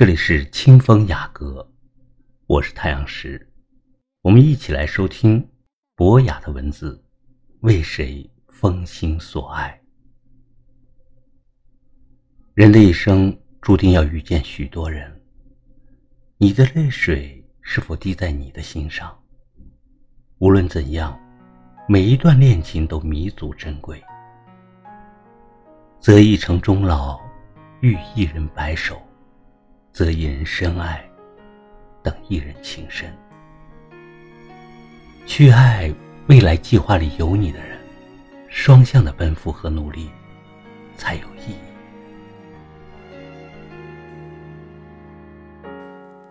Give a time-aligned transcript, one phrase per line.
[0.00, 1.70] 这里是清风雅阁，
[2.46, 3.52] 我是太阳石，
[4.22, 5.46] 我们一起来收听
[5.94, 7.04] 博雅的文字，
[7.60, 9.78] 为谁风心所爱？
[12.54, 15.20] 人的一生注定要遇见许多人，
[16.38, 19.14] 你的泪水是否滴在你的心上？
[20.38, 21.14] 无论怎样，
[21.86, 24.02] 每一段恋情都弥足珍贵。
[26.00, 27.20] 择一城终老，
[27.82, 28.98] 遇一人白首，
[29.92, 31.04] 择一人深爱，
[32.02, 33.12] 等一人情深。
[35.26, 35.92] 去爱
[36.28, 37.78] 未来计划里有你的人，
[38.48, 40.08] 双向的奔赴和努力
[40.96, 41.56] 才有意义。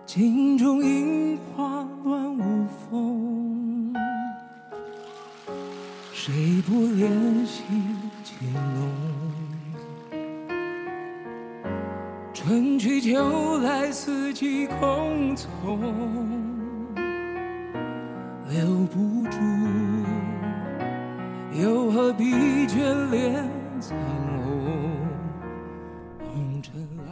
[0.06, 3.94] 镜中樱花乱舞风，
[6.12, 7.62] 谁不怜惜
[8.24, 8.90] 情浓？
[12.50, 15.78] 春去秋来，四季空从，
[18.48, 19.38] 留不住，
[21.52, 22.24] 又何必
[22.66, 23.96] 眷恋苍
[24.42, 24.90] 红？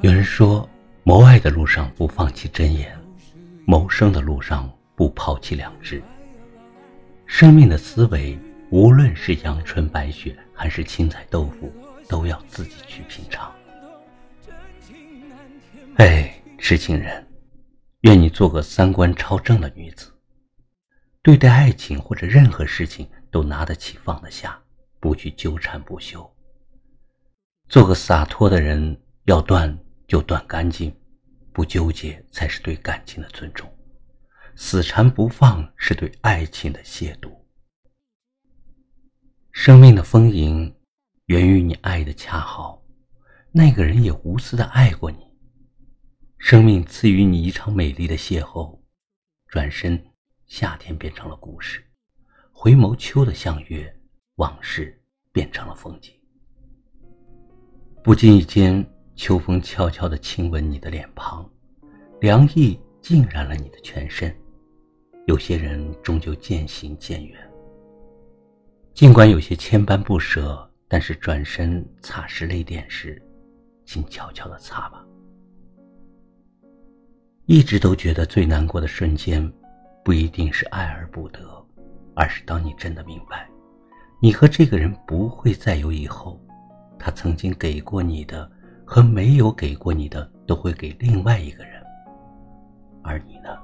[0.00, 0.68] 有人说，
[1.04, 2.90] 谋爱的路上不放弃真言，
[3.64, 6.02] 谋生的路上不抛弃良知。
[7.26, 8.36] 生命的思维，
[8.70, 11.72] 无论是阳春白雪，还是青菜豆腐，
[12.08, 13.48] 都要自己去品尝。
[15.98, 17.26] 哎，痴情人，
[18.02, 20.12] 愿你做个三观超正的女子，
[21.22, 24.62] 对待爱情或者任何事情都拿得起放得下，
[25.00, 26.24] 不去纠缠不休。
[27.68, 29.76] 做个洒脱的人，要断
[30.06, 30.96] 就断干净，
[31.52, 33.68] 不纠结才是对感情的尊重。
[34.54, 37.36] 死缠不放是对爱情的亵渎。
[39.50, 40.72] 生命的丰盈，
[41.24, 42.80] 源于你爱的恰好，
[43.50, 45.26] 那个人也无私的爱过你。
[46.38, 48.78] 生命赐予你一场美丽的邂逅，
[49.48, 50.00] 转身，
[50.46, 51.80] 夏天变成了故事；
[52.52, 53.92] 回眸秋的相约，
[54.36, 54.98] 往事
[55.32, 56.14] 变成了风景。
[58.04, 61.46] 不经意间，秋风悄悄地亲吻你的脸庞，
[62.20, 64.34] 凉意浸染了你的全身。
[65.26, 67.50] 有些人终究渐行渐远，
[68.94, 73.20] 尽管有些千般不舍，但是转身擦拭泪点时，
[73.84, 75.04] 请悄悄地擦吧。
[77.50, 79.50] 一直都觉得最难过的瞬间，
[80.04, 81.40] 不一定是爱而不得，
[82.14, 83.48] 而是当你真的明白，
[84.20, 86.38] 你和这个人不会再有以后，
[86.98, 88.46] 他曾经给过你的
[88.84, 91.82] 和没有给过你的，都会给另外一个人，
[93.02, 93.56] 而你呢？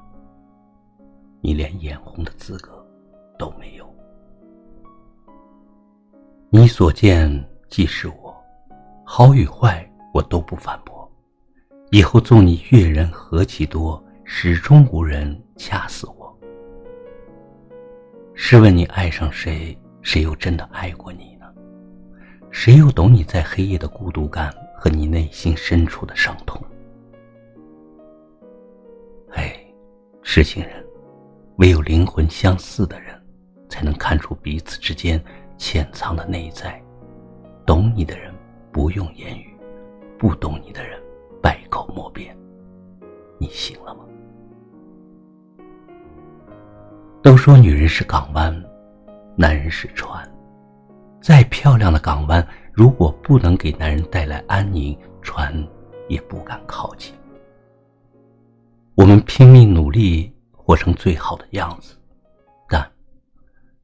[1.43, 2.83] 你连眼红的资格
[3.39, 3.87] 都没有。
[6.49, 7.31] 你所见
[7.69, 8.34] 即是我，
[9.05, 10.94] 好与坏我都不反驳。
[11.94, 16.37] 以后纵你阅人何其多，始终无人恰似我。
[18.34, 21.47] 试问你爱上谁，谁又真的爱过你呢？
[22.50, 26.60] 谁又懂你在黑夜的孤独感和你内心深处的伤痛？
[29.31, 29.56] 哎，
[30.21, 30.84] 痴情人，
[31.59, 33.15] 唯有灵魂相似的人，
[33.69, 35.25] 才能看出彼此之间
[35.56, 36.82] 潜藏的内在。
[37.65, 38.34] 懂你的人
[38.72, 39.56] 不用言语，
[40.19, 41.00] 不懂你的人。
[41.94, 42.37] 莫辩，
[43.38, 44.05] 你醒了吗？
[47.22, 48.53] 都说女人是港湾，
[49.37, 50.28] 男人是船。
[51.22, 55.55] 再漂亮的港湾，如果不能给男人带来安宁，船
[56.09, 57.15] 也不敢靠近。
[58.97, 61.94] 我们拼命努力活成最好的样子，
[62.69, 62.93] 但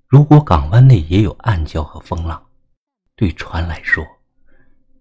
[0.09, 2.45] 如果港湾内也有暗礁和风浪，
[3.15, 4.05] 对船来说，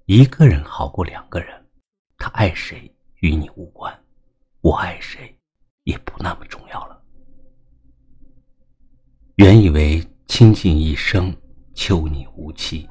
[0.06, 1.50] 一个人好过两个人。
[2.22, 3.98] 他爱谁与你无关，
[4.62, 5.36] 我爱谁
[5.84, 7.02] 也不那么重要了。
[9.36, 11.36] 原以为倾尽一生
[11.74, 12.88] 求你无期，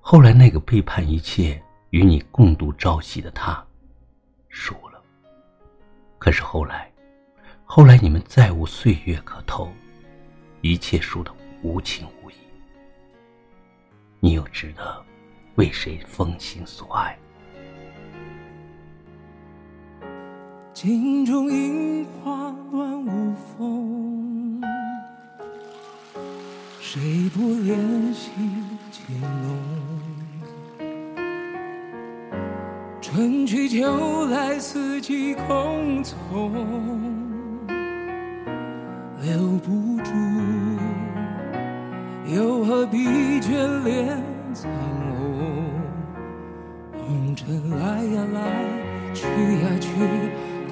[0.00, 3.66] 后来那个背叛一切与你共度朝夕的他，
[4.48, 5.02] 输了。
[6.18, 6.92] 可是后来，
[7.64, 9.70] 后来你们再无岁月可偷，
[10.60, 12.34] 一切输得无情无义。
[14.20, 15.04] 你又值得
[15.56, 17.18] 为谁风心所爱？
[20.72, 24.62] 镜中樱花乱舞风，
[26.78, 28.30] 谁不怜惜
[28.92, 29.58] 情浓？
[33.02, 36.14] 春去秋来，四季匆匆，
[39.22, 40.10] 留不住，
[42.32, 42.96] 又何必
[43.40, 44.22] 眷恋
[44.54, 44.70] 苍
[45.18, 45.64] 红？
[47.06, 48.40] 红尘来呀来。
[49.12, 49.88] 去呀去，